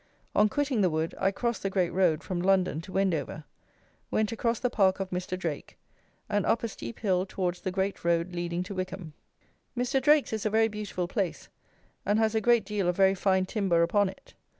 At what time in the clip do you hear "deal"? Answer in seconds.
12.65-12.87